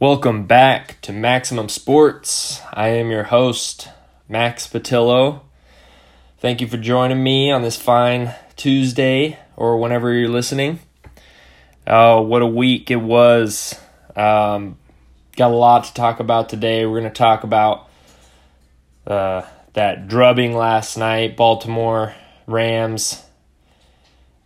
[0.00, 2.62] Welcome back to Maximum Sports.
[2.72, 3.88] I am your host,
[4.28, 5.40] Max Patillo.
[6.38, 10.78] Thank you for joining me on this fine Tuesday or whenever you're listening.
[11.84, 13.74] Oh, what a week it was.
[14.14, 14.78] Um,
[15.34, 16.86] got a lot to talk about today.
[16.86, 17.88] We're going to talk about
[19.04, 19.42] uh,
[19.72, 22.14] that drubbing last night, Baltimore
[22.46, 23.24] Rams.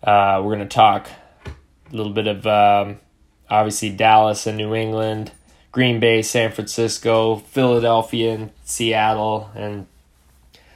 [0.02, 1.10] Uh, we're going to talk
[1.44, 3.00] a little bit of um,
[3.50, 5.30] obviously Dallas and New England,
[5.72, 9.86] Green Bay, San Francisco, Philadelphia, and Seattle, and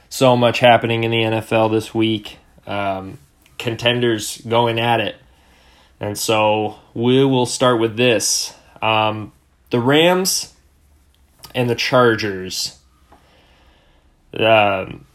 [0.09, 2.39] so much happening in the NFL this week.
[2.65, 3.19] Um,
[3.57, 5.15] contenders going at it.
[5.99, 8.53] And so we will start with this.
[8.81, 9.31] Um,
[9.69, 10.53] the Rams
[11.55, 12.79] and the Chargers,
[14.33, 15.05] um,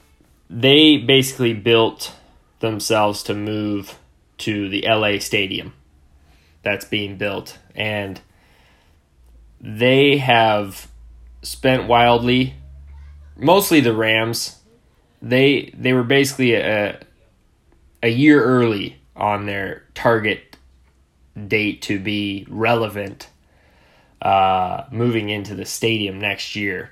[0.51, 2.15] they basically built
[2.61, 3.99] themselves to move
[4.39, 5.73] to the LA stadium
[6.62, 7.59] that's being built.
[7.75, 8.21] And
[9.62, 10.89] they have
[11.43, 12.55] spent wildly,
[13.37, 14.59] mostly the Rams.
[15.23, 17.00] They they were basically a
[18.03, 20.56] a year early on their target
[21.47, 23.28] date to be relevant
[24.20, 26.91] uh, moving into the stadium next year.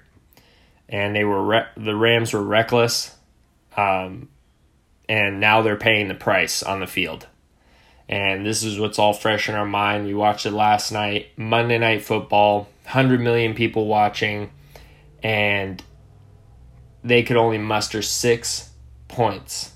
[0.88, 3.14] And they were re- the Rams were reckless,
[3.76, 4.28] um,
[5.08, 7.26] and now they're paying the price on the field.
[8.10, 10.04] And this is what's all fresh in our mind.
[10.04, 14.50] We watched it last night, Monday Night Football, 100 million people watching,
[15.22, 15.80] and
[17.04, 18.70] they could only muster six
[19.06, 19.74] points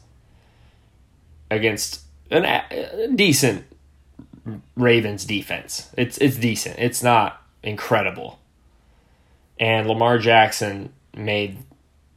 [1.49, 3.67] against an, a decent
[4.77, 5.91] Ravens defense.
[5.97, 6.81] It's it's decent.
[6.81, 8.41] It's not incredible.
[9.61, 11.59] And Lamar Jackson made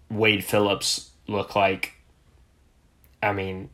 [0.09, 1.93] Wade Phillips look like
[3.21, 3.69] I mean,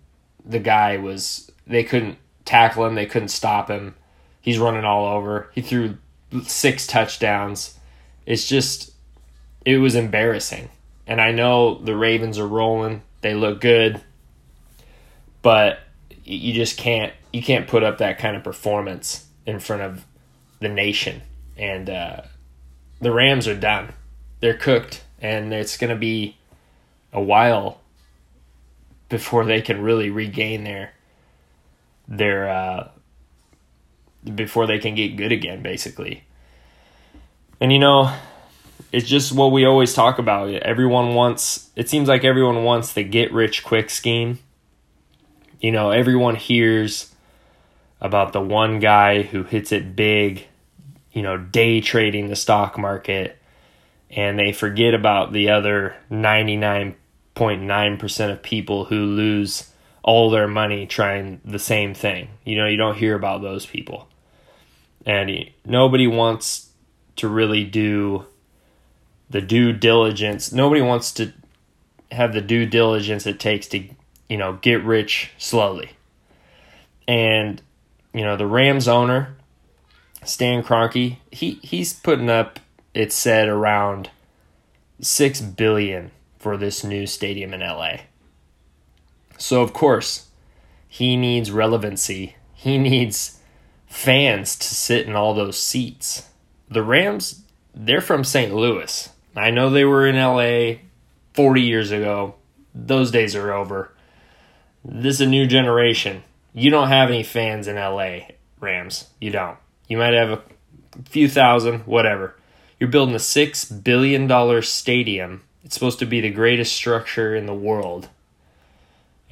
[0.45, 3.95] the guy was they couldn't tackle him, they couldn't stop him.
[4.41, 5.49] He's running all over.
[5.53, 5.97] He threw
[6.43, 7.77] six touchdowns.
[8.25, 8.91] It's just
[9.65, 10.69] it was embarrassing.
[11.07, 13.01] And I know the Ravens are rolling.
[13.21, 14.01] They look good.
[15.41, 15.79] But
[16.23, 20.05] you just can't you can't put up that kind of performance in front of
[20.59, 21.21] the nation.
[21.57, 22.21] And uh,
[23.01, 23.93] the Rams are done.
[24.39, 26.37] They're cooked, and it's going to be
[27.11, 27.79] a while
[29.09, 30.93] before they can really regain their
[32.07, 32.89] their uh,
[34.35, 36.23] before they can get good again, basically.
[37.59, 38.13] And you know,
[38.91, 40.53] it's just what we always talk about.
[40.53, 41.69] Everyone wants.
[41.75, 44.37] It seems like everyone wants the get rich quick scheme.
[45.59, 47.13] You know, everyone hears
[48.01, 50.47] about the one guy who hits it big,
[51.13, 53.37] you know, day trading the stock market,
[54.09, 59.72] and they forget about the other 99.9% of people who lose
[60.03, 62.27] all their money trying the same thing.
[62.43, 64.07] You know, you don't hear about those people.
[65.05, 66.69] And nobody wants
[67.15, 68.25] to really do
[69.29, 70.51] the due diligence.
[70.51, 71.33] Nobody wants to
[72.11, 73.83] have the due diligence it takes to,
[74.29, 75.91] you know, get rich slowly.
[77.07, 77.61] And
[78.13, 79.35] you know, the Rams owner,
[80.23, 82.59] Stan Kroenke, he he's putting up
[82.93, 84.11] it said around
[85.01, 87.97] 6 billion for this new stadium in LA.
[89.37, 90.27] So of course,
[90.87, 92.35] he needs relevancy.
[92.53, 93.39] He needs
[93.87, 96.29] fans to sit in all those seats.
[96.69, 97.43] The Rams,
[97.75, 98.53] they're from St.
[98.53, 99.09] Louis.
[99.35, 100.81] I know they were in LA
[101.33, 102.35] 40 years ago.
[102.75, 103.93] Those days are over.
[104.85, 106.23] This is a new generation.
[106.53, 108.19] You don't have any fans in LA,
[108.59, 109.09] Rams.
[109.19, 109.57] You don't.
[109.87, 110.41] You might have a
[111.09, 112.35] few thousand, whatever.
[112.79, 115.43] You're building a $6 billion stadium.
[115.63, 118.09] It's supposed to be the greatest structure in the world.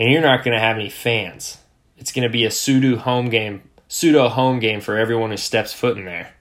[0.02, 1.60] And you're not going to have any fans.
[1.96, 5.74] It's going to be a pseudo home game, pseudo home game for everyone who steps
[5.74, 6.34] foot in there.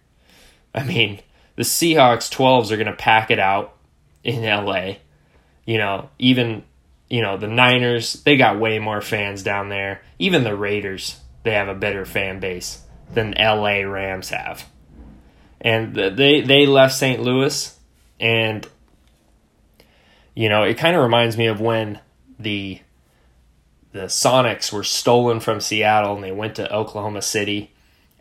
[0.74, 1.20] I mean,
[1.56, 3.76] the Seahawks 12s are going to pack it out
[4.24, 4.94] in LA.
[5.66, 6.64] You know, even
[7.10, 10.00] you know, the Niners, they got way more fans down there.
[10.18, 12.82] Even the Raiders, they have a better fan base
[13.12, 14.66] than LA Rams have.
[15.60, 17.20] And they they left St.
[17.20, 17.78] Louis
[18.18, 18.66] and
[20.34, 22.00] you know, it kind of reminds me of when
[22.38, 22.80] the
[23.92, 27.72] the Sonics were stolen from Seattle and they went to Oklahoma City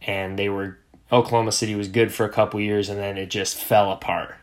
[0.02, 0.78] and they were
[1.12, 4.36] Oklahoma City was good for a couple years and then it just fell apart.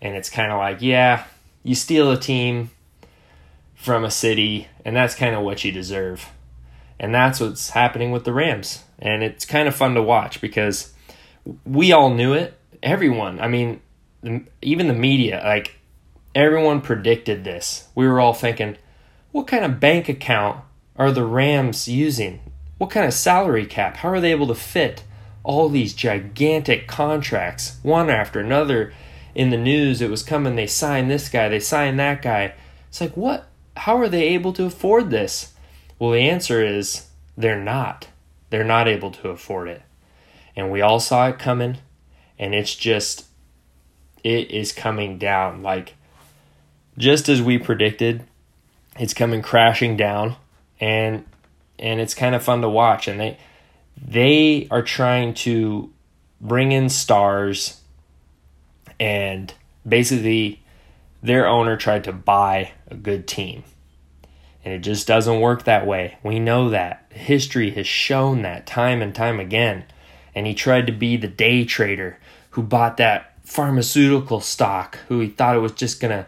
[0.00, 1.24] And it's kind of like, yeah,
[1.62, 2.70] you steal a team,
[3.82, 6.30] from a city, and that's kind of what you deserve.
[7.00, 8.84] And that's what's happening with the Rams.
[9.00, 10.92] And it's kind of fun to watch because
[11.66, 12.56] we all knew it.
[12.80, 13.80] Everyone, I mean,
[14.62, 15.80] even the media, like
[16.32, 17.88] everyone predicted this.
[17.96, 18.76] We were all thinking,
[19.32, 20.62] what kind of bank account
[20.96, 22.40] are the Rams using?
[22.78, 23.98] What kind of salary cap?
[23.98, 25.04] How are they able to fit
[25.42, 28.92] all these gigantic contracts, one after another.
[29.34, 32.54] In the news, it was coming, they signed this guy, they signed that guy.
[32.88, 33.48] It's like, what?
[33.76, 35.54] How are they able to afford this?
[35.98, 38.08] Well, the answer is they're not.
[38.50, 39.82] They're not able to afford it.
[40.54, 41.78] And we all saw it coming,
[42.38, 43.24] and it's just,
[44.22, 45.62] it is coming down.
[45.62, 45.94] Like,
[46.98, 48.24] just as we predicted,
[48.98, 50.36] it's coming crashing down,
[50.80, 51.24] and
[51.78, 53.08] and it's kind of fun to watch.
[53.08, 53.38] And they
[53.96, 55.90] they are trying to
[56.40, 57.80] bring in stars,
[58.98, 59.52] and
[59.86, 60.62] basically,
[61.22, 63.64] their owner tried to buy a good team.
[64.64, 66.18] And it just doesn't work that way.
[66.22, 67.06] We know that.
[67.10, 69.84] History has shown that time and time again.
[70.34, 72.18] And he tried to be the day trader
[72.50, 76.26] who bought that pharmaceutical stock, who he thought it was just going to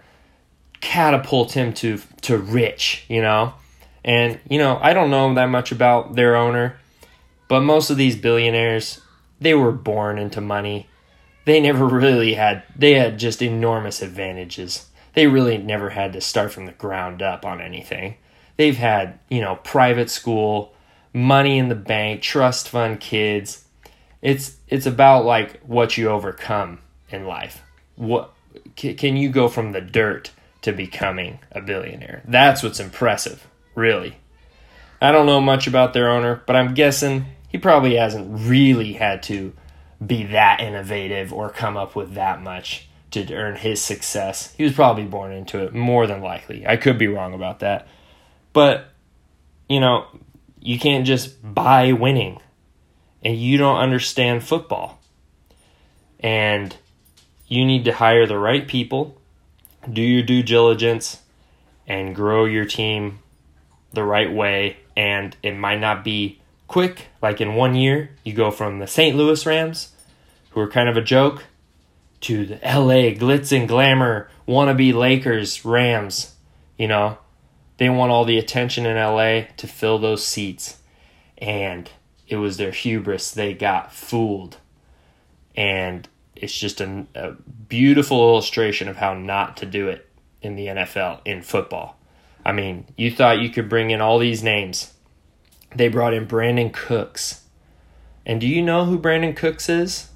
[0.85, 3.55] catapult him to to rich, you know?
[4.05, 6.77] And you know, I don't know that much about their owner,
[7.49, 9.01] but most of these billionaires,
[9.41, 10.89] they were born into money.
[11.47, 14.87] They never really had they had just enormous advantages.
[15.15, 18.17] They really never had to start from the ground up on anything.
[18.57, 20.75] They've had, you know, private school,
[21.13, 23.65] money in the bank, trust fund kids.
[24.21, 27.63] It's it's about like what you overcome in life.
[27.97, 28.35] What
[28.77, 30.31] can you go from the dirt
[30.65, 32.23] to becoming a billionaire?
[32.27, 34.17] That's what's impressive, really.
[35.01, 39.23] I don't know much about their owner, but I'm guessing he probably hasn't really had
[39.25, 39.53] to
[40.05, 44.55] be that innovative or come up with that much to earn his success.
[44.55, 46.67] He was probably born into it, more than likely.
[46.67, 47.87] I could be wrong about that.
[48.53, 48.89] But,
[49.69, 50.07] you know,
[50.61, 52.41] you can't just buy winning.
[53.23, 55.01] And you don't understand football.
[56.21, 56.75] And
[57.47, 59.21] you need to hire the right people,
[59.93, 61.21] do your due diligence,
[61.87, 63.21] and grow your team
[63.93, 64.79] the right way.
[64.97, 69.17] And it might not be quick, like in one year, you go from the St.
[69.17, 69.93] Louis Rams,
[70.51, 71.45] who are kind of a joke,
[72.23, 76.35] to the LA glitz and glamour wannabe Lakers Rams.
[76.79, 77.19] You know,
[77.77, 80.79] they want all the attention in LA to fill those seats.
[81.39, 81.91] And
[82.29, 83.31] it was their hubris.
[83.31, 84.57] They got fooled.
[85.57, 87.33] And it's just a, a
[87.69, 90.09] beautiful illustration of how not to do it
[90.43, 91.97] in the NFL, in football.
[92.45, 94.93] I mean, you thought you could bring in all these names.
[95.75, 97.45] They brought in Brandin Cooks.
[98.27, 100.11] And do you know who Brandin Cooks is?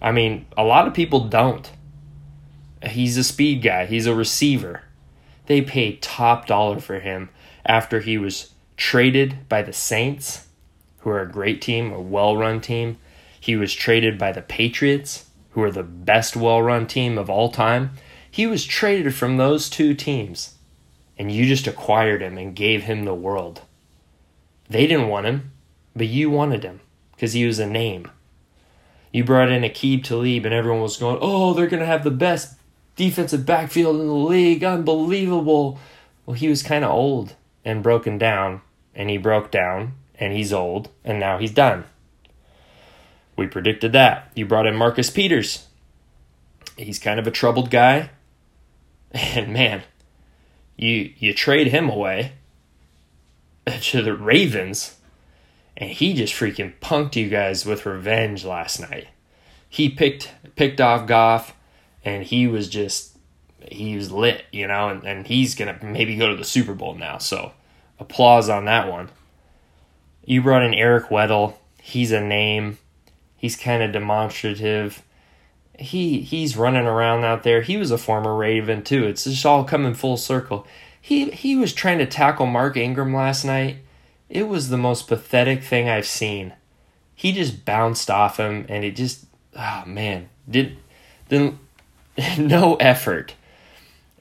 [0.00, 1.70] I mean, a lot of people don't.
[2.84, 4.82] He's a speed guy, he's a receiver.
[5.46, 7.30] They paid top dollar for him
[7.64, 10.46] after he was traded by the Saints,
[11.00, 12.98] who are a great team, a well run team.
[13.46, 17.48] He was traded by the Patriots, who are the best well run team of all
[17.48, 17.92] time.
[18.28, 20.56] He was traded from those two teams,
[21.16, 23.60] and you just acquired him and gave him the world.
[24.68, 25.52] They didn't want him,
[25.94, 26.80] but you wanted him
[27.12, 28.10] because he was a name.
[29.12, 32.10] You brought in Aqib Talib, and everyone was going, "Oh, they're going to have the
[32.10, 32.58] best
[32.96, 34.64] defensive backfield in the league.
[34.64, 35.78] Unbelievable."
[36.26, 38.62] Well, he was kind of old and broken down,
[38.92, 41.84] and he broke down, and he's old, and now he's done.
[43.36, 44.32] We predicted that.
[44.34, 45.66] You brought in Marcus Peters.
[46.76, 48.10] He's kind of a troubled guy.
[49.12, 49.82] And man,
[50.76, 52.32] you you trade him away
[53.80, 54.96] to the Ravens
[55.76, 59.08] and he just freaking punked you guys with revenge last night.
[59.68, 61.54] He picked picked off Goff
[62.04, 63.16] and he was just
[63.70, 66.94] he was lit, you know, and, and he's gonna maybe go to the Super Bowl
[66.94, 67.18] now.
[67.18, 67.52] So
[67.98, 69.10] applause on that one.
[70.24, 71.54] You brought in Eric Weddle.
[71.80, 72.78] He's a name.
[73.36, 75.02] He's kind of demonstrative.
[75.78, 77.62] He he's running around out there.
[77.62, 79.04] He was a former Raven too.
[79.04, 80.66] It's just all coming full circle.
[81.00, 83.78] He he was trying to tackle Mark Ingram last night.
[84.28, 86.54] It was the most pathetic thing I've seen.
[87.14, 90.78] He just bounced off him and it just oh man, did
[91.28, 91.58] then
[92.38, 93.34] no effort.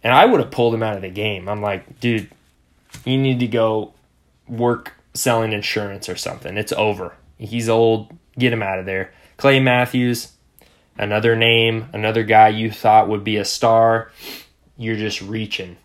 [0.04, 1.50] And I would have pulled him out of the game.
[1.50, 2.30] I'm like, dude,
[3.06, 3.94] you need to go
[4.48, 6.58] work selling insurance or something.
[6.58, 7.16] It's over.
[7.38, 8.16] He's old.
[8.38, 9.14] Get him out of there.
[9.38, 10.34] Clay Matthews,
[10.98, 14.12] another name, another guy you thought would be a star.
[14.78, 15.78] You're just reaching.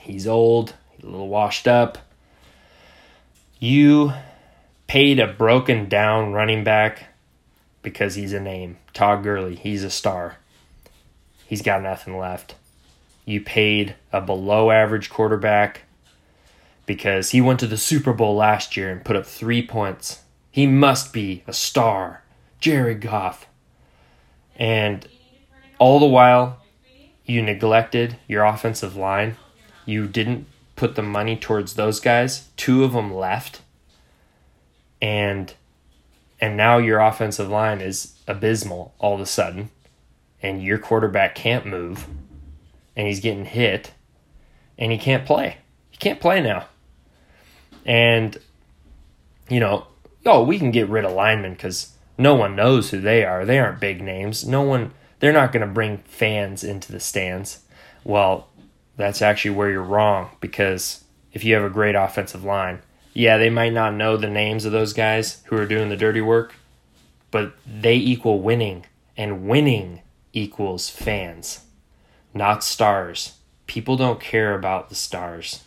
[0.00, 1.98] He's old, a little washed up.
[3.60, 4.12] You
[4.86, 7.04] paid a broken down running back
[7.82, 8.78] because he's a name.
[8.92, 10.38] Todd Gurley, he's a star.
[11.46, 12.54] He's got nothing left.
[13.24, 15.82] You paid a below average quarterback
[16.86, 20.22] because he went to the Super Bowl last year and put up three points.
[20.58, 22.24] He must be a star.
[22.58, 23.46] Jared Goff.
[24.56, 25.06] And
[25.78, 26.64] all the while,
[27.24, 29.36] you neglected your offensive line.
[29.86, 32.48] You didn't put the money towards those guys.
[32.56, 33.62] Two of them left.
[35.00, 35.54] And
[36.40, 39.70] and now your offensive line is abysmal all of a sudden,
[40.42, 42.08] and your quarterback can't move,
[42.96, 43.92] and he's getting hit,
[44.76, 45.58] and he can't play.
[45.92, 46.66] He can't play now.
[47.86, 48.36] And,
[49.48, 49.86] you know,
[50.28, 53.44] oh, we can get rid of linemen because no one knows who they are.
[53.44, 54.46] They aren't big names.
[54.46, 57.60] No one, they're not going to bring fans into the stands.
[58.04, 58.48] Well,
[58.96, 62.80] that's actually where you're wrong because if you have a great offensive line,
[63.14, 66.20] yeah, they might not know the names of those guys who are doing the dirty
[66.20, 66.54] work,
[67.30, 71.64] but they equal winning, and winning equals fans,
[72.32, 73.38] not stars.
[73.66, 75.64] People don't care about the stars.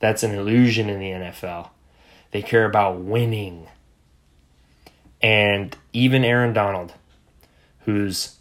[0.00, 1.70] That's an illusion in the NFL.
[2.30, 3.68] They care about winning.
[5.26, 6.92] And even Aaron Donald,
[7.80, 8.36] who's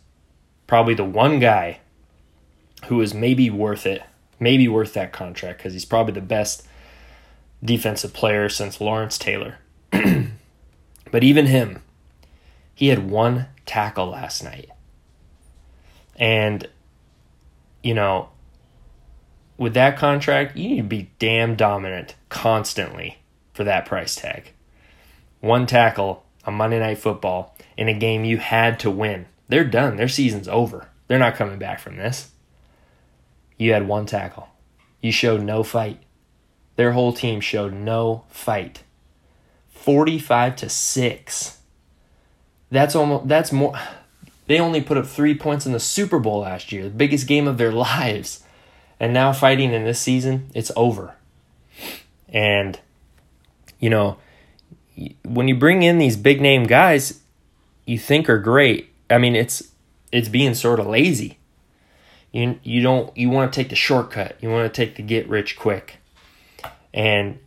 [0.67, 1.79] probably the one guy
[2.85, 4.03] who is maybe worth it,
[4.39, 6.67] maybe worth that contract because he's probably the best
[7.63, 9.57] defensive player since Lawrence Taylor.
[9.91, 11.81] but even him,
[12.75, 14.69] he had one tackle last night.
[16.17, 16.67] And,
[17.81, 18.29] you know,
[19.57, 23.17] with that contract, you need to be damn dominant constantly
[23.55, 24.51] for that price tag.
[25.39, 29.25] One tackle on Monday Night Football in a game you had to win.
[29.47, 29.97] They're done.
[29.97, 30.89] Their season's over.
[31.07, 32.31] They're not coming back from this.
[33.57, 34.49] You had one tackle.
[35.01, 36.01] You showed no fight.
[36.75, 38.83] Their whole team showed no fight.
[39.69, 41.57] 45 to 6.
[42.71, 43.79] That's almost that's more
[44.47, 47.47] they only put up 3 points in the Super Bowl last year, the biggest game
[47.47, 48.43] of their lives.
[48.99, 51.15] And now fighting in this season, it's over.
[52.29, 52.79] And
[53.79, 54.17] you know,
[55.23, 57.21] when you bring in these big name guys
[57.85, 59.71] you think are great, I mean it's
[60.11, 61.37] it's being sort of lazy.
[62.31, 64.37] You you don't you want to take the shortcut.
[64.41, 65.97] You want to take the get rich quick
[66.95, 67.39] and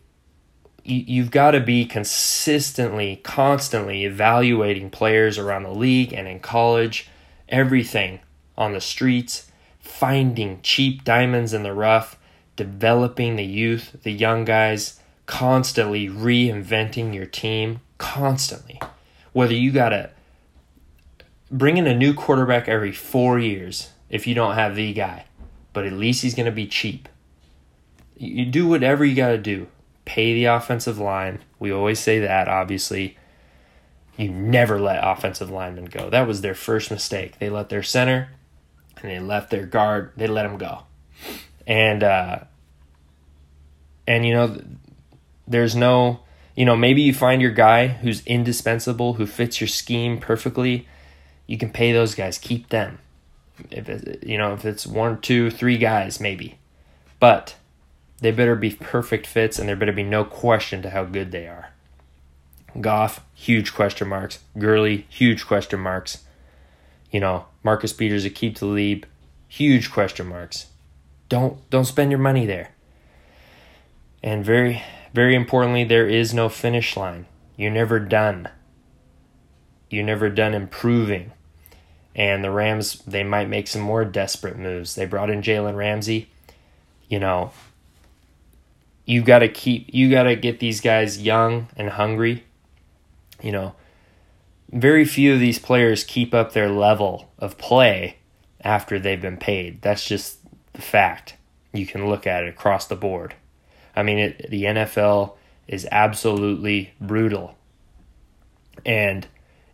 [0.85, 7.09] you, you've got to be consistently, constantly evaluating players around the league and in college,
[7.49, 8.21] everything
[8.57, 9.51] on the streets,
[9.81, 12.19] finding cheap diamonds in the rough,
[12.57, 14.98] developing the youth, the young guys,
[15.29, 18.81] constantly reinventing your team, constantly.
[19.33, 20.11] Whether you got to
[21.49, 25.27] bring in a new quarterback every four years if you don't have the guy,
[25.73, 27.09] but at least he's going to be cheap
[28.19, 29.69] you do whatever you got to do.
[30.05, 31.41] Pay the offensive line.
[31.59, 33.17] We always say that, obviously.
[34.17, 36.11] You never let offensive linemen go.
[36.11, 37.39] That was their first mistake.
[37.39, 38.31] They let their center
[39.01, 40.13] and they left their guard.
[40.17, 40.83] They let them go.
[41.67, 42.41] And, uh,
[44.07, 44.61] and you know,
[45.49, 46.21] there's no,
[46.55, 50.87] you know, maybe you find your guy who's indispensable, who fits your scheme perfectly.
[51.47, 52.99] You can pay those guys, keep them.
[53.71, 56.59] If it, you know, if it's one, two, three guys, maybe.
[57.19, 57.57] But
[58.21, 61.47] they better be perfect fits, and there better be no question to how good they
[61.47, 61.71] are.
[62.81, 64.41] Goff, huge question marks.
[64.59, 66.25] Gurley, huge question marks.
[67.11, 69.07] You know, Marcus Peters, Aqib Talib,
[69.49, 70.67] huge question marks.
[71.29, 72.71] Don't don't spend your money there.
[74.23, 74.83] And very
[75.15, 77.27] very importantly, there is no finish line.
[77.57, 78.49] You're never done.
[79.91, 81.33] You're never done improving.
[82.15, 84.95] And the Rams, they might make some more desperate moves.
[84.95, 86.31] They brought in Jalen Ramsey.
[87.09, 87.53] You know,
[89.09, 92.45] you got to keep you got to get these guys young and hungry
[93.43, 93.75] you know
[94.71, 98.19] very few of these players keep up their level of play
[98.61, 100.39] after they've been paid that's just
[100.75, 101.37] the fact
[101.73, 103.35] you can look at it across the board
[103.99, 105.35] i mean it, the NFL
[105.67, 107.55] is absolutely brutal
[108.87, 109.27] and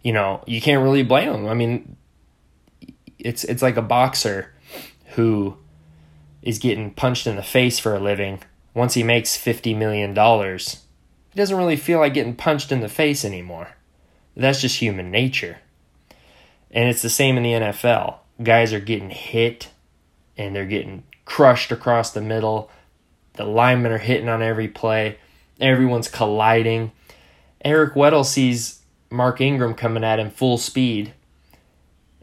[0.02, 1.96] you know you can't really blame them i mean
[3.18, 4.52] it's it's like a boxer
[5.14, 5.56] who
[6.42, 8.40] is getting punched in the face for a living
[8.74, 13.24] once he makes $50 million, he doesn't really feel like getting punched in the face
[13.24, 13.68] anymore.
[14.36, 15.58] That's just human nature.
[16.72, 18.16] And it's the same in the NFL.
[18.42, 19.70] Guys are getting hit
[20.36, 22.68] and they're getting crushed across the middle.
[23.34, 25.18] The linemen are hitting on every play.
[25.60, 26.92] Everyone's colliding.
[27.64, 31.14] Eric Weddle sees Mark Ingram coming at him full speed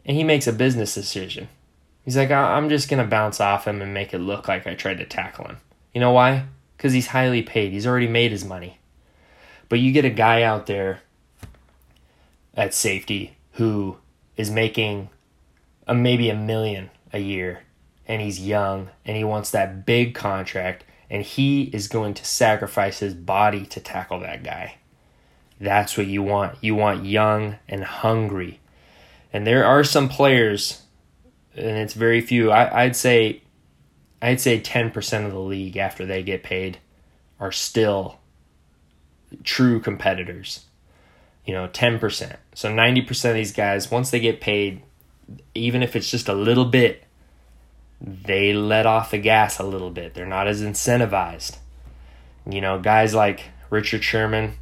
[0.04, 1.48] and he makes a business decision.
[2.04, 4.74] He's like, I'm just going to bounce off him and make it look like I
[4.74, 5.58] tried to tackle him.
[5.94, 6.46] You know why?
[6.76, 7.72] Because he's highly paid.
[7.72, 8.78] He's already made his money.
[9.68, 11.00] But you get a guy out there
[12.54, 13.96] at safety who
[14.36, 15.08] is making
[15.86, 17.62] a, maybe a million a year
[18.06, 23.00] and he's young and he wants that big contract and he is going to sacrifice
[23.00, 24.76] his body to tackle that guy.
[25.60, 26.56] That's what you want.
[26.62, 28.60] You want young and hungry.
[29.30, 30.82] And there are some players,
[31.54, 32.50] and it's very few.
[32.50, 33.42] I, would say
[34.22, 36.78] I'd say 10% of the league after they get paid
[37.38, 38.18] are still
[39.44, 40.64] true competitors.
[41.44, 42.36] you know, 10%.
[42.54, 44.82] So 90% of these guys, once they get paid,
[45.54, 47.04] even if it's just a little bit,
[48.02, 50.14] they let off the gas a little bit.
[50.14, 51.58] They're not as incentivized.
[52.50, 54.54] You know, guys like Richard Sherman,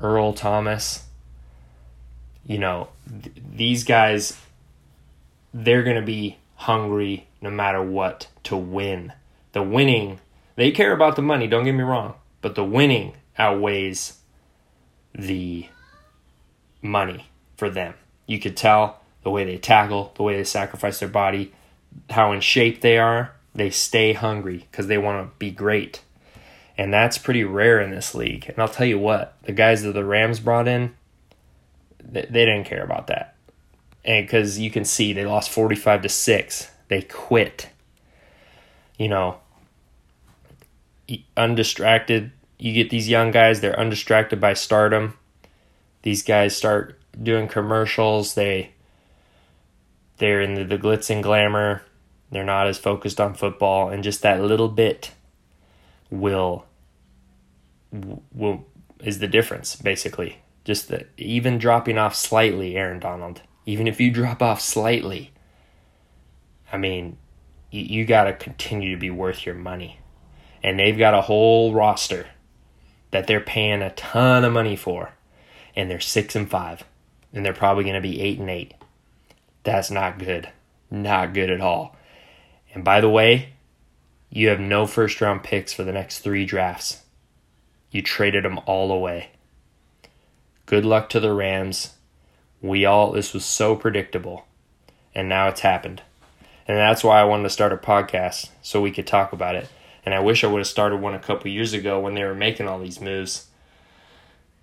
[0.00, 1.04] Earl Thomas,
[2.44, 2.88] you know,
[3.22, 4.36] th- these guys,
[5.54, 9.12] they're going to be hungry no matter what to win.
[9.52, 10.18] The winning,
[10.56, 14.18] they care about the money, don't get me wrong, but the winning outweighs
[15.14, 15.68] the
[16.80, 17.94] money for them.
[18.26, 21.52] You could tell the way they tackle, the way they sacrifice their body,
[22.10, 23.32] how in shape they are.
[23.54, 26.02] They stay hungry because they want to be great.
[26.78, 28.46] And that's pretty rare in this league.
[28.48, 30.94] And I'll tell you what, the guys that the Rams brought in,
[32.02, 33.36] they, they didn't care about that.
[34.04, 37.68] And because you can see they lost 45 to 6, they quit.
[38.98, 39.38] You know,
[41.36, 42.32] undistracted.
[42.58, 45.18] You get these young guys, they're undistracted by stardom.
[46.02, 48.34] These guys start doing commercials.
[48.34, 48.72] They
[50.22, 51.82] they're in the, glitz and glamour.
[52.30, 55.10] They're not as focused on football, and just that little bit
[56.10, 56.64] will
[58.32, 58.64] will
[59.00, 60.38] is the difference basically.
[60.64, 63.42] Just the even dropping off slightly, Aaron Donald.
[63.66, 65.32] Even if you drop off slightly,
[66.72, 67.18] I mean,
[67.72, 69.98] you, you got to continue to be worth your money.
[70.62, 72.28] And they've got a whole roster
[73.10, 75.14] that they're paying a ton of money for,
[75.74, 76.84] and they're six and five,
[77.32, 78.74] and they're probably going to be eight and eight.
[79.64, 80.50] That's not good.
[80.90, 81.96] Not good at all.
[82.74, 83.54] And by the way,
[84.30, 87.02] you have no first round picks for the next three drafts.
[87.90, 89.30] You traded them all away.
[90.66, 91.94] Good luck to the Rams.
[92.62, 94.46] We all, this was so predictable.
[95.14, 96.02] And now it's happened.
[96.66, 99.68] And that's why I wanted to start a podcast so we could talk about it.
[100.06, 102.34] And I wish I would have started one a couple years ago when they were
[102.34, 103.48] making all these moves.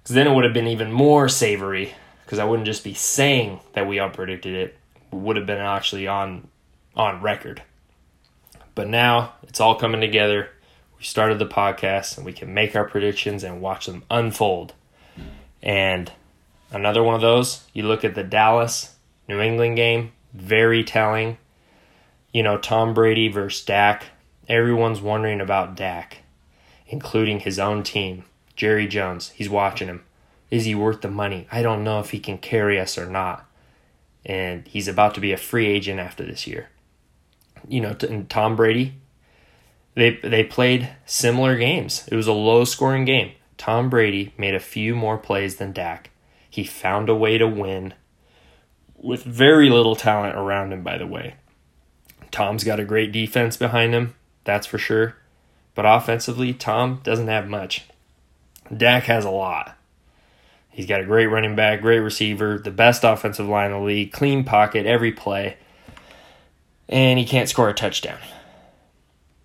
[0.01, 1.93] Because then it would have been even more savory.
[2.25, 4.78] Because I wouldn't just be saying that we all predicted it
[5.11, 6.47] would have been actually on
[6.95, 7.61] on record.
[8.75, 10.49] But now it's all coming together.
[10.97, 14.73] We started the podcast and we can make our predictions and watch them unfold.
[15.61, 16.11] And
[16.71, 18.95] another one of those, you look at the Dallas
[19.27, 21.37] New England game, very telling.
[22.33, 24.05] You know, Tom Brady versus Dak.
[24.47, 26.17] Everyone's wondering about Dak,
[26.87, 28.25] including his own team.
[28.55, 30.03] Jerry Jones, he's watching him.
[30.51, 31.47] Is he worth the money?
[31.51, 33.48] I don't know if he can carry us or not
[34.25, 36.69] and he's about to be a free agent after this year.
[37.67, 38.95] You know, and Tom Brady,
[39.95, 42.07] they they played similar games.
[42.11, 43.31] It was a low scoring game.
[43.57, 46.11] Tom Brady made a few more plays than Dak.
[46.49, 47.93] He found a way to win
[48.95, 51.35] with very little talent around him, by the way.
[52.31, 55.15] Tom's got a great defense behind him, that's for sure.
[55.75, 57.85] But offensively, Tom doesn't have much.
[58.75, 59.75] Dak has a lot.
[60.79, 64.13] He's got a great running back, great receiver, the best offensive line in the league,
[64.13, 65.57] clean pocket every play,
[66.87, 68.17] and he can't score a touchdown.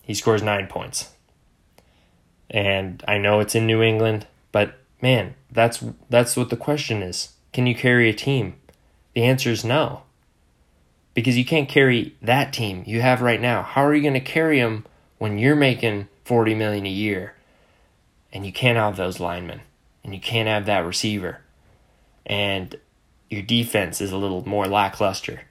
[0.03, 1.11] He scores nine points.
[2.49, 7.33] And I know it's in New England, but man, that's that's what the question is.
[7.53, 8.55] Can you carry a team?
[9.15, 10.03] The answer is no.
[11.15, 13.65] Because you can't carry that team you have right now.
[13.65, 14.87] How are you going to carry them
[15.19, 17.35] when you're making 40 million a year
[18.33, 19.63] and you can't have those linemen?
[20.05, 21.41] And you can't have that receiver.
[22.27, 22.77] And
[23.31, 25.43] your defense is a little more lackluster.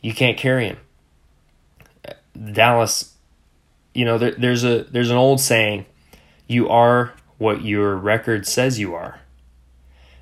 [0.00, 0.76] You can't carry him.
[2.52, 3.14] Dallas,
[3.94, 5.86] you know, there, there's a there's an old saying,
[6.46, 9.20] you are what your record says you are.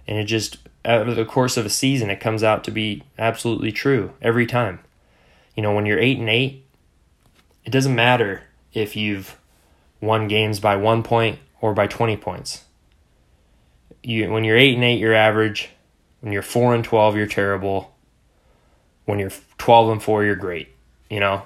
[0.08, 3.72] And it just of the course of a season it comes out to be absolutely
[3.72, 4.78] true every time.
[5.56, 6.64] You know, when you're 8 and 8,
[7.64, 9.36] it doesn't matter if you've
[10.00, 12.65] won games by 1 point or by 20 points
[14.06, 15.70] you when you're eight and eight, you're average.
[16.20, 17.94] When you're four and twelve, you're terrible.
[19.04, 20.68] When you're twelve and four, you're great.
[21.10, 21.42] You know,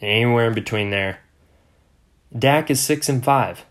[0.00, 1.20] anywhere in between there.
[2.36, 3.64] Dak is six and five,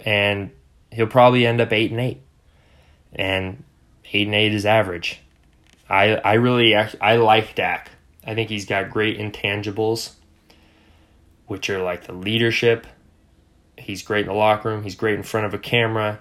[0.00, 0.50] and
[0.90, 2.22] he'll probably end up eight and eight,
[3.12, 3.62] and
[4.12, 5.20] eight and eight is average.
[5.88, 7.90] I I really I like Dak.
[8.24, 10.12] I think he's got great intangibles,
[11.46, 12.86] which are like the leadership.
[13.76, 14.82] He's great in the locker room.
[14.82, 16.20] He's great in front of a camera.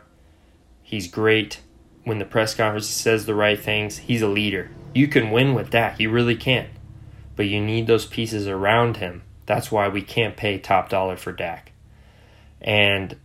[0.90, 1.62] He's great
[2.04, 4.00] when the press conference says the right things.
[4.00, 4.72] He's a leader.
[4.92, 6.00] You can win with Dak.
[6.00, 6.68] You really can.
[7.36, 9.22] But you need those pieces around him.
[9.46, 11.74] That's why we can't pay top dollar for Dak.
[12.60, 13.18] And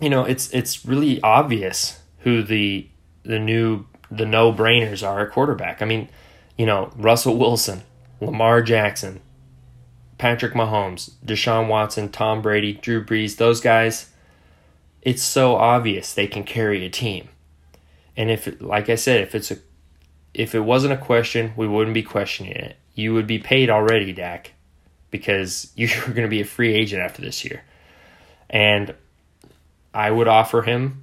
[0.00, 2.88] you know, it's it's really obvious who the
[3.22, 5.82] the new the no-brainers are at quarterback.
[5.82, 6.08] I mean,
[6.58, 7.82] you know, Russell Wilson,
[8.20, 9.20] Lamar Jackson,
[10.18, 14.10] Patrick Mahomes, Deshaun Watson, Tom Brady, Drew Brees, those guys
[15.02, 17.28] it's so obvious they can carry a team.
[18.16, 19.58] And if like I said, if it's a
[20.34, 22.76] if it wasn't a question, we wouldn't be questioning it.
[22.94, 24.52] You would be paid already, Dak,
[25.10, 27.62] because you're going to be a free agent after this year.
[28.48, 28.94] And
[29.92, 31.02] I would offer him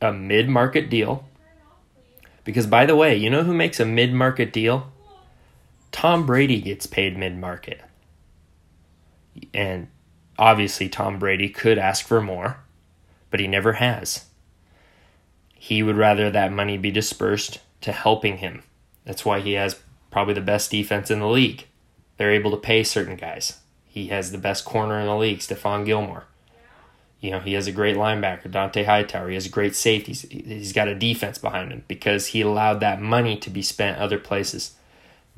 [0.00, 1.24] a mid market deal.
[2.44, 4.90] Because, by the way, you know who makes a mid market deal?
[5.92, 7.80] Tom Brady gets paid mid market.
[9.54, 9.88] And
[10.38, 12.61] obviously, Tom Brady could ask for more,
[13.32, 14.26] but he never has.
[15.54, 18.62] He would rather that money be dispersed to helping him.
[19.04, 19.80] That's why he has
[20.12, 21.66] probably the best defense in the league.
[22.18, 23.58] They're able to pay certain guys.
[23.86, 26.24] He has the best corner in the league, Stephon Gilmore.
[27.20, 29.28] You know, he has a great linebacker, Dont'a Hightower.
[29.28, 30.22] He has great safeties.
[30.30, 34.18] He's got a defense behind him because he allowed that money to be spent other
[34.18, 34.74] places.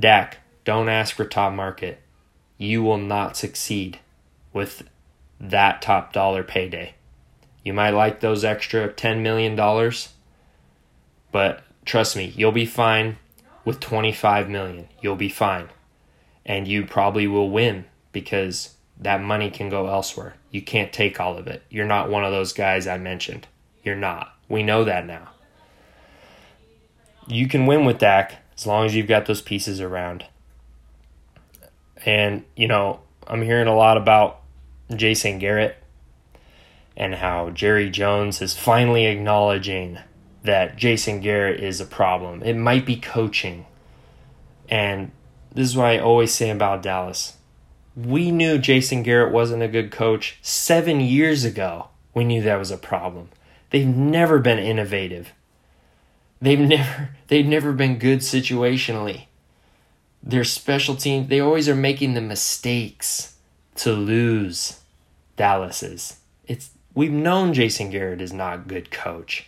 [0.00, 2.00] Dak, don't ask for top market.
[2.58, 4.00] You will not succeed
[4.52, 4.82] with
[5.38, 6.94] that top dollar payday.
[7.64, 9.56] You might like those extra $10 million,
[11.32, 13.16] but trust me, you'll be fine
[13.64, 14.88] with 25 million.
[15.00, 15.70] You'll be fine.
[16.44, 20.34] And you probably will win because that money can go elsewhere.
[20.50, 21.62] You can't take all of it.
[21.70, 23.46] You're not one of those guys I mentioned.
[23.82, 24.34] You're not.
[24.48, 25.30] We know that now.
[27.26, 30.26] You can win with Dak as long as you've got those pieces around.
[32.04, 34.42] And, you know, I'm hearing a lot about
[34.94, 35.76] Jason Garrett
[36.96, 39.98] and how Jerry Jones is finally acknowledging
[40.42, 42.42] that Jason Garrett is a problem.
[42.42, 43.66] It might be coaching.
[44.68, 45.10] And
[45.52, 47.36] this is what I always say about Dallas
[47.96, 51.88] we knew Jason Garrett wasn't a good coach seven years ago.
[52.12, 53.28] We knew that was a problem.
[53.70, 55.32] They've never been innovative.
[56.40, 59.26] They've never they've never been good situationally.
[60.22, 63.36] Their special team, they always are making the mistakes
[63.76, 64.80] to lose
[65.36, 66.18] Dallas's.
[66.94, 69.46] We've known Jason Garrett is not a good coach.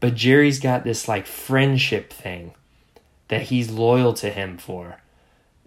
[0.00, 2.54] But Jerry's got this like friendship thing
[3.28, 5.00] that he's loyal to him for.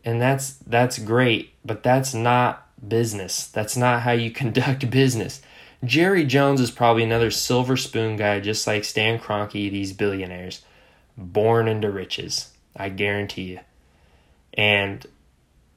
[0.04, 3.48] And that's that's great but that's not business.
[3.48, 5.42] That's not how you conduct business.
[5.84, 10.62] Jerry jones is probably another silver spoon guy just like stan Kroenke, these billionaires.
[11.16, 13.60] Born into riches i guarantee you.
[14.56, 15.06] And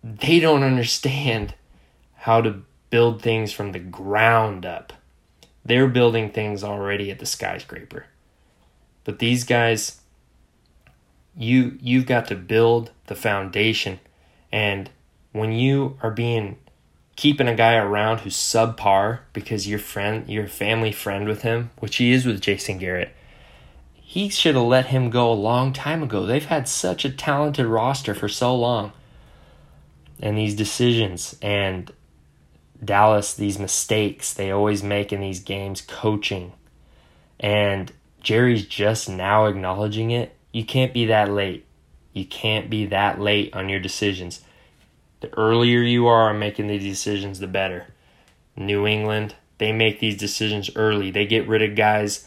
[0.03, 1.55] they don't understand
[2.15, 4.93] how to build things from the ground up
[5.67, 8.07] they're building things already at the skyscraper
[9.05, 10.01] but these guys
[11.37, 13.99] you you've got to build the foundation
[14.53, 14.91] and
[15.33, 16.57] when you are being
[17.17, 21.97] keeping a guy around who's subpar because your friend, your family friend with him, which
[21.97, 23.13] he is with Jason Garrett,
[23.95, 26.25] he should have let him go a long time ago.
[26.25, 28.93] They've had such a talented roster for so long.
[30.21, 31.91] And these decisions and
[32.85, 36.53] Dallas, these mistakes they always make in these games, coaching.
[37.41, 40.35] And Jerry's just now acknowledging it.
[40.53, 41.67] You can't be that late.
[42.13, 44.43] You can't be that late on your decisions.
[45.21, 47.89] The earlier you are on making these decisions, the better.
[48.57, 51.11] New England, they make these decisions early.
[51.11, 52.27] They get rid of guys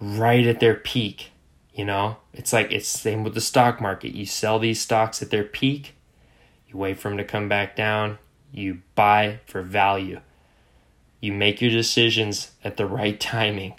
[0.00, 1.30] right at their peak.
[1.72, 4.14] You know, it's like it's the same with the stock market.
[4.14, 5.94] You sell these stocks at their peak,
[6.68, 8.18] you wait for them to come back down,
[8.52, 10.20] you buy for value.
[11.20, 13.74] You make your decisions at the right timing.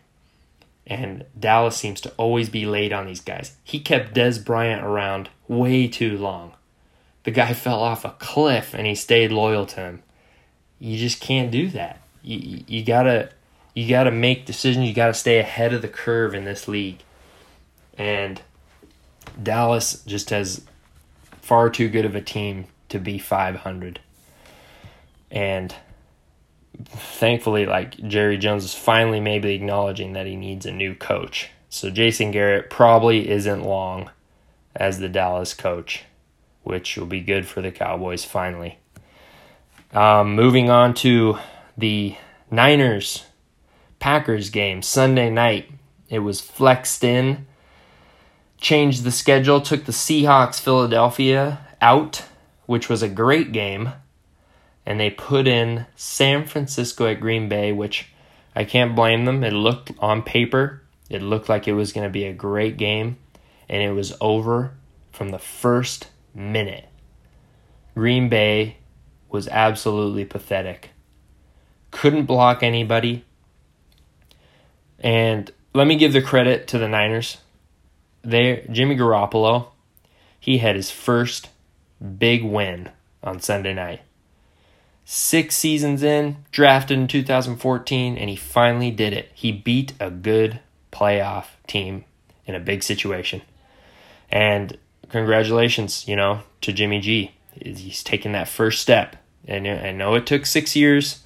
[0.86, 3.56] And Dallas seems to always be late on these guys.
[3.64, 6.54] He kept Dez Bryant around way too long.
[7.24, 10.04] The guy fell off a cliff and he stayed loyal to him.
[10.80, 12.02] You just can't do that.
[12.24, 13.30] You, you gotta
[13.76, 14.88] you gotta make decisions.
[14.88, 17.00] You gotta stay ahead of the curve in this league.
[17.98, 18.42] And
[19.42, 20.62] Dallas just has
[21.42, 24.00] far too good of a team to be 500.
[25.32, 25.74] And
[26.86, 31.50] thankfully, like Jerry Jones is finally maybe acknowledging that he needs a new coach.
[31.70, 34.10] So Jason Garrett probably isn't long
[34.76, 36.04] as the Dallas coach,
[36.64, 38.78] which will be good for the Cowboys finally.
[39.94, 41.38] Um, moving on to
[41.78, 42.16] the
[42.50, 43.26] Niners
[44.00, 45.70] Packers game Sunday night.
[46.10, 47.46] It was flexed in,
[48.58, 52.24] changed the schedule, took the Seahawks Philadelphia out,
[52.66, 53.92] which was a great game
[54.86, 58.12] and they put in San Francisco at Green Bay, which
[58.56, 59.44] I can't blame them.
[59.44, 63.18] It looked on paper, it looked like it was going to be a great game,
[63.70, 64.74] and it was over
[65.12, 66.88] from the first minute.
[67.94, 68.78] Green Bay
[69.30, 70.92] was absolutely pathetic.
[71.92, 73.26] Couldn't block anybody.
[75.00, 77.38] And let me give the credit to the Niners.
[78.24, 79.70] They Jimmy Garoppolo,
[80.40, 81.50] he had his first
[82.18, 82.90] big win
[83.24, 84.02] on Sunday night
[85.14, 89.30] six seasons in, drafted in 2014, and he finally did it.
[89.34, 92.06] He beat a good playoff team
[92.46, 93.42] in a big situation.
[94.30, 94.78] And
[95.10, 97.32] congratulations, you know, to Jimmy G.
[97.54, 99.18] He's taken that first step.
[99.46, 101.26] And I know it took six years,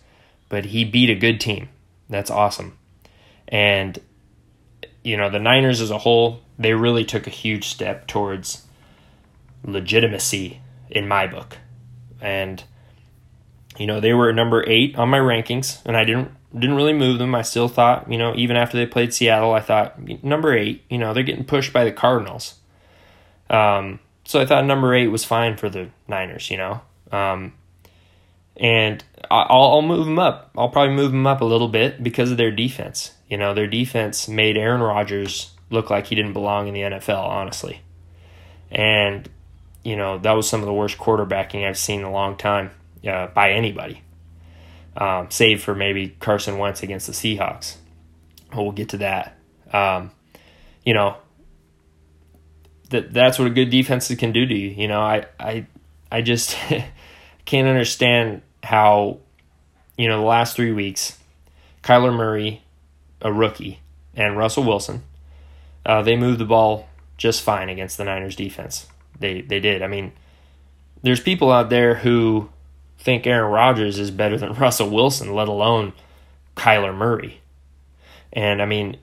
[0.50, 1.70] but he beat a good team.
[2.10, 2.80] That's awesome.
[3.48, 4.00] And,
[5.04, 8.66] you know, the Niners as a whole, they really took a huge step towards
[9.64, 11.60] legitimacy in my book.
[12.20, 12.64] And,
[13.78, 17.20] you know, they were number eight on my rankings, and I didn't didn't really move
[17.20, 17.36] them.
[17.36, 20.98] I still thought, you know, even after they played Seattle, I thought number eight, you
[20.98, 22.56] know, they're getting pushed by the Cardinals.
[23.50, 26.82] Um, so I thought number eight was fine for the Niners, you know.
[27.12, 27.54] Um,
[28.56, 30.52] and I'll, I'll move them up.
[30.58, 33.14] I'll probably move them up a little bit because of their defense.
[33.30, 37.28] You know, their defense made Aaron Rodgers look like he didn't belong in the NFL,
[37.28, 37.82] honestly.
[38.72, 39.30] And,
[39.84, 42.72] you know, that was some of the worst quarterbacking I've seen in a long time
[43.08, 44.02] uh, by anybody
[44.98, 47.76] um, save for maybe Carson Wentz against the Seahawks.
[48.54, 49.38] We'll get to that.
[49.74, 50.12] Um,
[50.84, 51.18] you know,
[52.90, 54.70] that that's what a good defense can do to you.
[54.70, 55.66] You know, I I
[56.12, 56.56] I just
[57.46, 59.20] can't understand how,
[59.98, 61.20] you know, the last three weeks,
[61.84, 62.64] Kyler Murray,
[63.22, 63.80] a rookie,
[64.16, 65.04] and Russell Wilson,
[65.86, 66.88] uh, they moved the ball
[67.18, 68.88] just fine against the Niners defense.
[69.20, 69.82] They they did.
[69.82, 70.14] I mean,
[71.02, 72.50] there's people out there who
[72.98, 75.94] think Aaron Rodgers is better than Russell Wilson, let alone
[76.56, 77.42] Kyler Murray.
[78.34, 78.98] And I mean,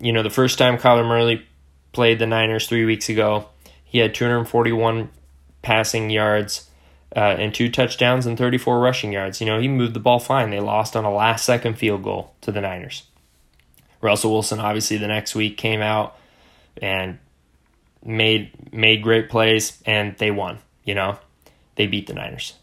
[0.00, 1.46] you know, the first time Kyler Murray
[1.92, 3.48] played the Niners three weeks ago,
[3.84, 5.10] he had 241
[5.62, 6.70] passing yards
[7.14, 9.40] uh, and two touchdowns and 34 rushing yards.
[9.40, 10.50] You know, he moved the ball fine.
[10.50, 13.04] They lost on a last second field goal to the Niners.
[14.00, 16.16] Russell Wilson, obviously, the next week came out
[16.80, 17.18] and
[18.04, 20.58] made made great plays, and they won.
[20.84, 21.18] You know,
[21.76, 22.54] they beat the Niners.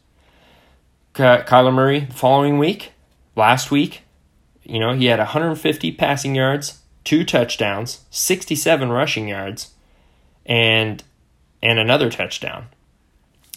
[1.18, 2.92] Kyler Murray the following week,
[3.36, 4.04] last week,
[4.64, 9.72] you know, he had 150 passing yards, two touchdowns, 67 rushing yards,
[10.46, 11.04] and
[11.64, 12.68] and another touchdown.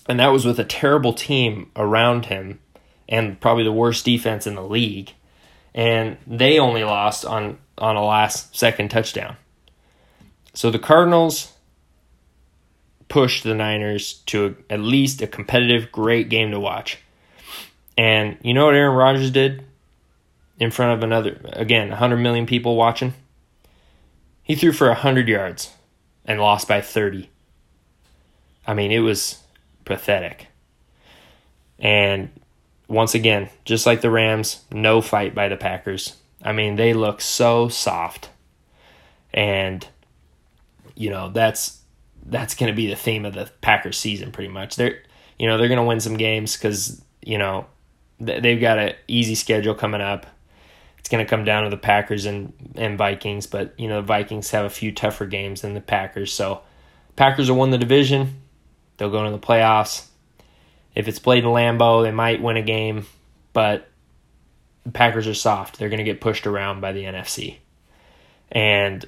[0.09, 2.61] And that was with a terrible team around him
[3.09, 5.13] and probably the worst defense in the league.
[5.75, 9.37] And they only lost on on a last second touchdown.
[10.55, 11.53] So the Cardinals
[13.09, 16.99] pushed the Niners to a, at least a competitive, great game to watch.
[18.01, 19.63] And you know what Aaron Rodgers did
[20.59, 23.13] in front of another, again, 100 million people watching?
[24.43, 25.75] He threw for 100 yards
[26.25, 27.29] and lost by 30.
[28.67, 29.43] I mean, it was
[29.85, 30.47] pathetic.
[31.79, 32.31] And
[32.89, 36.17] once again, just like the Rams, no fight by the Packers.
[36.43, 38.31] I mean, they look so soft.
[39.35, 39.87] And
[40.95, 41.83] you know, that's
[42.25, 44.77] that's going to be the theme of the Packers season pretty much.
[44.77, 45.03] They're
[45.39, 47.67] you know, they're going to win some games cuz you know,
[48.21, 50.27] they've got an easy schedule coming up.
[50.99, 54.07] It's going to come down to the Packers and, and Vikings, but you know the
[54.07, 56.33] Vikings have a few tougher games than the Packers.
[56.33, 56.61] So
[57.17, 58.43] Packers will win the division.
[58.97, 60.07] They'll go into the playoffs.
[60.95, 63.07] If it's played in Lambeau, they might win a game,
[63.53, 63.89] but
[64.85, 65.79] the Packers are soft.
[65.79, 67.57] They're going to get pushed around by the NFC.
[68.53, 69.05] And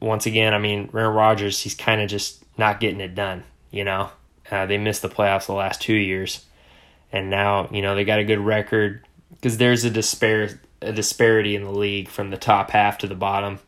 [0.00, 3.44] once again, I mean, Aaron Rodgers, he's kind of just not getting it done.
[3.70, 4.10] You know,
[4.50, 6.44] uh, they missed the playoffs the last two years
[7.12, 11.56] and now you know they got a good record because there's a dispar a disparity
[11.56, 13.58] in the league from the top half to the bottom.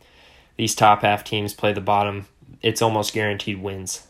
[0.57, 2.27] These top half teams play the bottom;
[2.63, 4.07] it's almost guaranteed wins.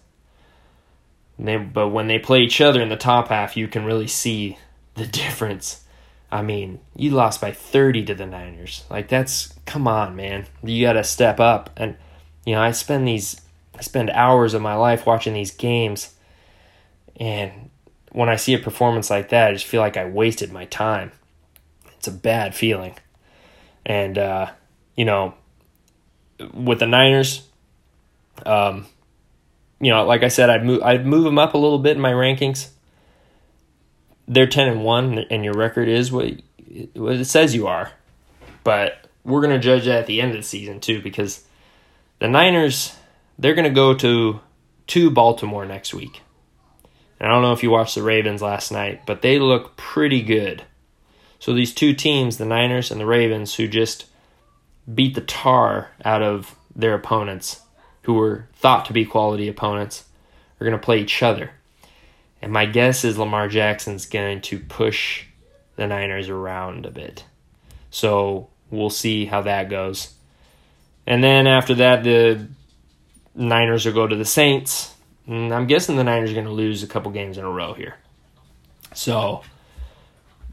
[1.38, 4.58] They, but when they play each other in the top half, you can really see
[4.94, 5.84] the difference.
[6.32, 8.84] I mean, you lost by 30 to the Niners.
[8.90, 10.46] Like that's come on, man.
[10.62, 11.70] You got to step up.
[11.76, 11.96] And
[12.44, 13.40] you know, I spend these
[13.76, 16.14] I spend hours of my life watching these games
[17.18, 17.69] and
[18.12, 21.12] when I see a performance like that, I just feel like I wasted my time.
[21.96, 22.96] It's a bad feeling.
[23.86, 24.50] And, uh,
[24.96, 25.34] you know,
[26.52, 27.46] with the Niners,
[28.44, 28.86] um,
[29.80, 32.02] you know, like I said, I'd move, I'd move them up a little bit in
[32.02, 32.68] my rankings.
[34.26, 36.32] They're 10 and 1, and your record is what,
[36.94, 37.92] what it says you are.
[38.62, 41.44] But we're going to judge that at the end of the season, too, because
[42.18, 42.94] the Niners,
[43.38, 44.40] they're going to go to,
[44.88, 46.22] to Baltimore next week.
[47.20, 50.22] And I don't know if you watched the Ravens last night, but they look pretty
[50.22, 50.64] good.
[51.38, 54.06] So these two teams, the Niners and the Ravens, who just
[54.92, 57.60] beat the tar out of their opponents,
[58.02, 60.04] who were thought to be quality opponents,
[60.60, 61.50] are going to play each other.
[62.42, 65.24] And my guess is Lamar Jackson's going to push
[65.76, 67.24] the Niners around a bit.
[67.90, 70.14] So we'll see how that goes.
[71.06, 72.48] And then after that, the
[73.34, 74.94] Niners will go to the Saints.
[75.28, 77.74] Mm, I'm guessing the Niners are going to lose a couple games in a row
[77.74, 77.96] here.
[78.94, 79.42] So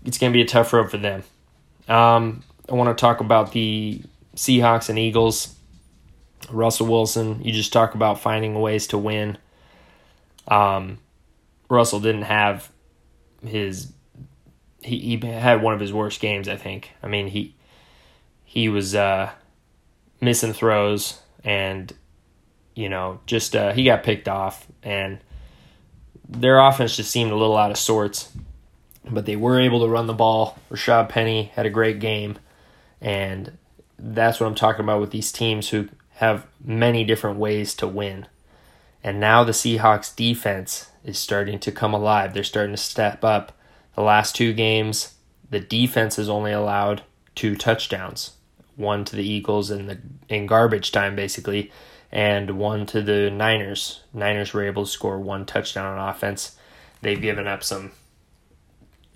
[0.05, 1.23] it's going to be a tough road for them.
[1.87, 4.01] Um, I want to talk about the
[4.35, 5.55] Seahawks and Eagles.
[6.51, 9.37] Russell Wilson, you just talk about finding ways to win.
[10.47, 10.99] Um,
[11.69, 12.71] Russell didn't have
[13.45, 13.91] his
[14.81, 16.91] he, he had one of his worst games, I think.
[17.03, 17.55] I mean, he
[18.45, 19.31] he was uh,
[20.21, 21.93] missing throws and
[22.77, 25.17] you know, just uh, he got picked off and
[26.29, 28.31] their offense just seemed a little out of sorts.
[29.09, 30.57] But they were able to run the ball.
[30.69, 32.37] Rashad Penny had a great game
[33.01, 33.57] and
[33.97, 38.27] that's what I'm talking about with these teams who have many different ways to win.
[39.03, 42.33] And now the Seahawks defense is starting to come alive.
[42.33, 43.53] They're starting to step up.
[43.95, 45.15] The last two games,
[45.49, 47.01] the defense has only allowed
[47.33, 48.33] two touchdowns.
[48.75, 49.97] One to the Eagles in the
[50.29, 51.71] in garbage time basically,
[52.17, 54.01] and one to the Niners.
[54.11, 56.57] Niners were able to score one touchdown on offense.
[57.01, 57.91] They've given up some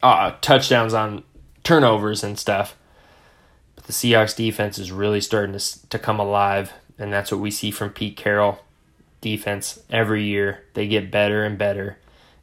[0.04, 1.24] uh, touchdowns on
[1.64, 2.78] turnovers and stuff.
[3.76, 7.50] But the Seahawks defense is really starting to to come alive, and that's what we
[7.50, 8.60] see from Pete Carroll
[9.20, 10.64] defense every year.
[10.76, 11.98] They get better and better.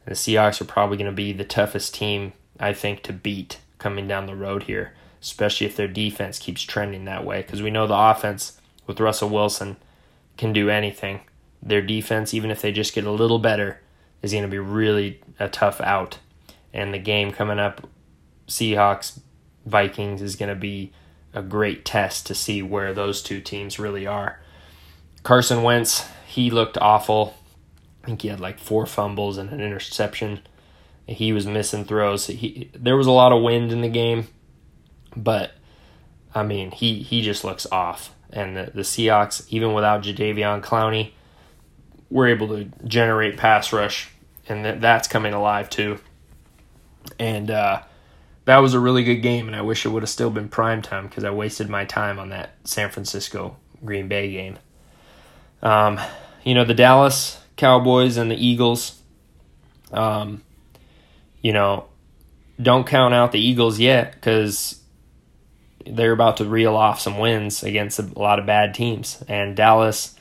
[0.05, 3.59] And the Seahawks are probably going to be the toughest team, I think, to beat
[3.77, 7.43] coming down the road here, especially if their defense keeps trending that way.
[7.43, 9.77] Because we know the offense with Russell Wilson
[10.39, 11.19] can do anything.
[11.61, 13.81] Their defense, even if they just get a little better,
[14.21, 16.17] is going to be really a tough out.
[16.73, 17.87] And the game coming up,
[18.47, 19.19] Seahawks
[19.65, 20.93] Vikings, is going to be
[21.33, 24.39] a great test to see where those two teams really are.
[25.21, 27.35] Carson Wentz, he looked awful.
[28.03, 30.39] I think he had like four fumbles and an interception.
[31.05, 32.27] He was missing throws.
[32.27, 34.27] He there was a lot of wind in the game,
[35.15, 35.51] but
[36.33, 38.15] I mean he he just looks off.
[38.31, 41.11] And the, the Seahawks, even without Jadeveon Clowney,
[42.09, 44.09] were able to generate pass rush,
[44.47, 45.99] and that, that's coming alive too.
[47.17, 47.81] And uh,
[48.45, 50.81] that was a really good game, and I wish it would have still been prime
[50.81, 54.57] time because I wasted my time on that San Francisco Green Bay game.
[55.61, 55.99] Um,
[56.43, 58.99] you know, the Dallas Cowboys and the Eagles,
[59.91, 60.41] um,
[61.41, 61.85] you know,
[62.61, 64.78] don't count out the Eagles yet because
[65.85, 69.23] they're about to reel off some wins against a lot of bad teams.
[69.27, 70.15] And Dallas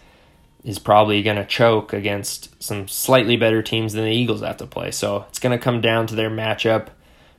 [0.65, 4.67] is probably going to choke against some slightly better teams than the Eagles have to
[4.67, 4.91] play.
[4.91, 6.89] So it's going to come down to their matchup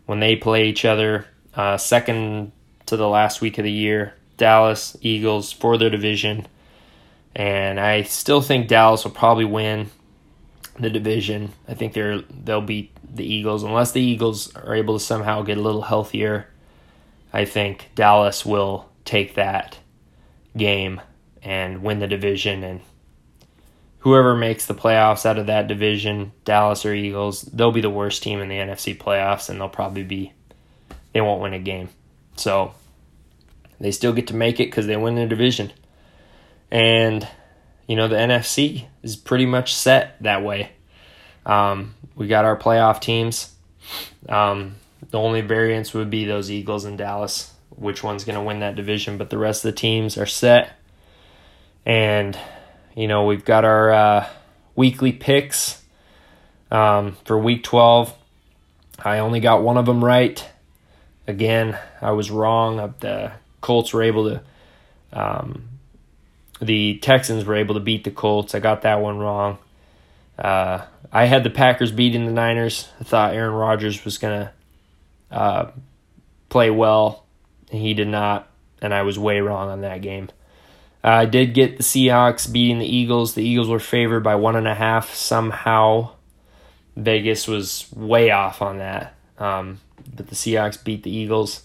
[0.06, 1.26] when they play each other.
[1.54, 2.52] Uh, second
[2.86, 6.48] to the last week of the year, Dallas Eagles for their division
[7.40, 9.90] and I still think Dallas will probably win
[10.78, 11.54] the division.
[11.70, 15.58] I think they're they'll beat the Eagles unless the Eagles are able to somehow get
[15.58, 16.49] a little healthier.
[17.32, 19.78] I think Dallas will take that
[20.58, 21.02] game
[21.44, 22.82] and win the division and
[24.00, 28.24] whoever makes the playoffs out of that division, Dallas or Eagles, they'll be the worst
[28.24, 30.34] team in the NFC playoffs and they'll probably be
[31.14, 31.90] they won't win a game.
[32.36, 32.74] So
[33.80, 35.72] they still get to make it cuz they win the division.
[36.72, 37.28] And,
[37.88, 40.72] you know, the NFC is pretty much set that way.
[41.46, 43.56] Um, we got our playoff teams.
[44.28, 44.76] Um,
[45.12, 48.76] the only variance would be those Eagles and Dallas, which one's going to win that
[48.76, 50.72] division, but the rest of the teams are set.
[51.86, 52.38] And,
[52.96, 54.28] you know, we've got our uh,
[54.76, 55.84] weekly picks
[56.72, 58.14] um, for week 12.
[59.04, 60.46] I only got one of them right.
[61.28, 62.94] Again, I was wrong.
[63.00, 64.42] The Colts were able to
[65.12, 65.70] um,
[66.62, 68.54] the Texans were able to beat the Colts.
[68.54, 69.58] I got that one wrong.
[70.38, 72.90] Uh, I had the Packers beating the Niners.
[73.00, 74.52] I thought Aaron Rodgers was going to
[75.32, 75.72] uh,
[76.50, 77.26] play well,
[77.70, 78.50] he did not,
[78.82, 80.30] and I was way wrong on that game.
[81.04, 83.34] I did get the Seahawks beating the Eagles.
[83.34, 86.12] The Eagles were favored by one and a half somehow.
[86.98, 89.16] Vegas was way off on that.
[89.38, 89.80] Um,
[90.16, 91.64] but the Seahawks beat the Eagles,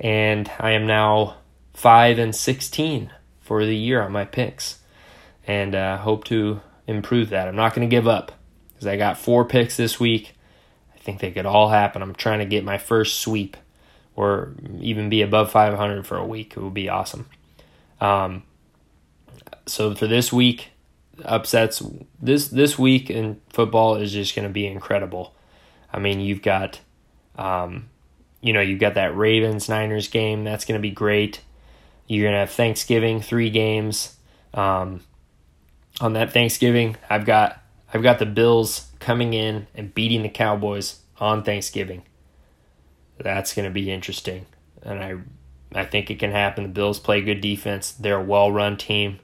[0.00, 1.36] and I am now
[1.74, 3.10] five and sixteen
[3.40, 4.78] for the year on my picks,
[5.46, 7.48] and uh, hope to improve that.
[7.48, 8.32] I'm not going to give up
[8.72, 10.34] because I got four picks this week.
[11.02, 12.02] Think they could all happen.
[12.02, 13.56] I'm trying to get my first sweep
[14.14, 16.54] or even be above 500 for a week.
[16.56, 17.26] It would be awesome.
[18.00, 18.42] Um,
[19.66, 20.70] so for this week,
[21.24, 21.82] upsets
[22.20, 25.34] this this week in football is just going to be incredible.
[25.92, 26.80] I mean, you've got,
[27.36, 27.88] um,
[28.40, 30.44] you know, you've got that Ravens Niners game.
[30.44, 31.40] That's going to be great.
[32.06, 34.16] You're gonna have Thanksgiving, three games.
[34.52, 35.00] Um,
[36.00, 37.61] on that Thanksgiving, I've got
[37.92, 42.02] I've got the Bills coming in and beating the Cowboys on Thanksgiving.
[43.18, 44.46] That's gonna be interesting,
[44.82, 45.16] and I
[45.74, 46.64] I think it can happen.
[46.64, 47.92] The Bills play good defense.
[47.92, 49.20] They're a well run team.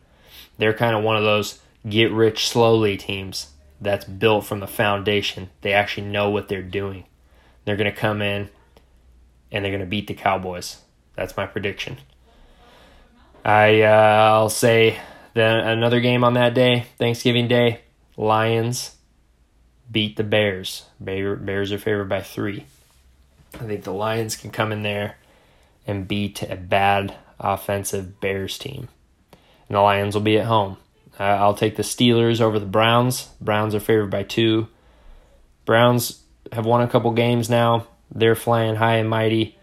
[0.58, 5.50] They're kind of one of those get rich slowly teams that's built from the foundation.
[5.60, 7.04] They actually know what they're doing.
[7.64, 8.50] They're going to come in
[9.52, 10.78] and they're going to beat the Cowboys.
[11.14, 11.98] That's my prediction.
[13.44, 14.98] I uh, I'll say
[15.34, 17.80] then another game on that day, Thanksgiving Day,
[18.18, 18.96] Lions
[19.90, 20.84] beat the Bears.
[21.00, 22.66] Bears are favored by three.
[23.54, 25.16] I think the Lions can come in there
[25.86, 28.88] and beat a bad offensive Bears team.
[29.68, 30.78] And the Lions will be at home.
[31.18, 33.28] Uh, I'll take the Steelers over the Browns.
[33.40, 34.66] Browns are favored by two.
[35.64, 36.20] Browns
[36.52, 37.86] have won a couple games now.
[38.12, 39.56] They're flying high and mighty.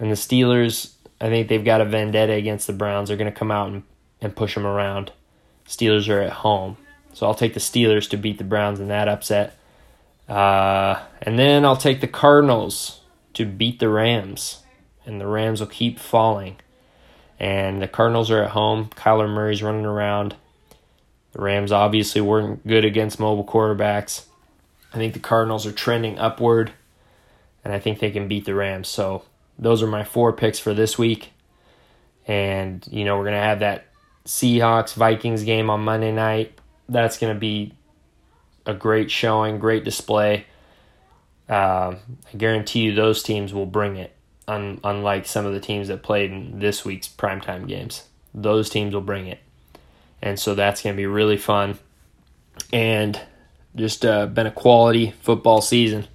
[0.00, 3.08] And the Steelers, I think they've got a vendetta against the Browns.
[3.08, 3.84] They're going to come out and,
[4.20, 5.12] and push them around.
[5.66, 6.76] Steelers are at home.
[7.14, 9.56] So I'll take the Steelers to beat the Browns in that upset.
[10.28, 13.00] Uh, and then I'll take the Cardinals
[13.34, 14.62] to beat the Rams.
[15.06, 16.56] And the Rams will keep falling.
[17.38, 18.90] And the Cardinals are at home.
[18.96, 20.34] Kyler Murray's running around.
[21.32, 24.24] The Rams obviously weren't good against mobile quarterbacks.
[24.92, 26.72] I think the Cardinals are trending upward.
[27.64, 28.88] And I think they can beat the Rams.
[28.88, 29.24] So
[29.58, 31.30] those are my four picks for this week.
[32.26, 33.86] And, you know, we're going to have that
[34.26, 36.53] Seahawks Vikings game on Monday night.
[36.88, 37.74] That's going to be
[38.66, 40.46] a great showing, great display.
[41.48, 41.96] Uh,
[42.32, 44.14] I guarantee you those teams will bring it,
[44.48, 48.06] un- unlike some of the teams that played in this week's primetime games.
[48.32, 49.40] Those teams will bring it.
[50.22, 51.78] And so that's going to be really fun.
[52.72, 53.20] And
[53.76, 56.06] just uh, been a quality football season.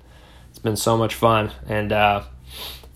[0.50, 1.52] It's been so much fun.
[1.68, 2.24] And uh,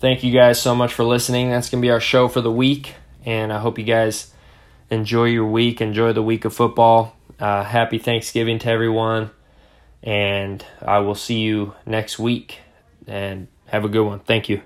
[0.00, 1.50] thank you guys so much for listening.
[1.50, 2.94] That's going to be our show for the week.
[3.24, 4.32] And I hope you guys
[4.90, 7.13] enjoy your week, enjoy the week of football.
[7.38, 9.30] Uh, happy Thanksgiving to everyone.
[10.02, 12.60] And I will see you next week.
[13.06, 14.20] And have a good one.
[14.20, 14.62] Thank you.